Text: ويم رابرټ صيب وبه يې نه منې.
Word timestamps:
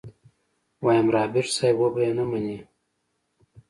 ويم 0.85 1.07
رابرټ 1.15 1.47
صيب 1.57 1.75
وبه 1.79 2.01
يې 2.05 2.11
نه 2.17 2.23
منې. 2.29 2.57